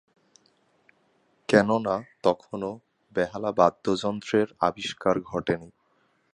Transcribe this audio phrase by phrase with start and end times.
[1.49, 1.95] কেননা,
[2.23, 2.71] তখনও
[3.15, 5.69] বেহালা বাদ্যযন্ত্রের আবিষ্কার ঘটেনি।